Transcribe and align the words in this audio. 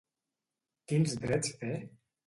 Quins 0.93 1.15
drets 1.27 1.55
té? 1.63 1.75